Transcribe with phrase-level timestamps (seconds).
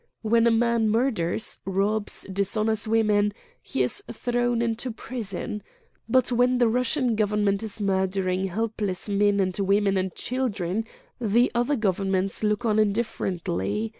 [0.23, 5.61] When a man murders, robs, dishonors women he is thrown into prison.
[6.09, 10.85] But when the Russian Government is murdering helpless men and women and children
[11.21, 13.89] the other Governments look on indifferently.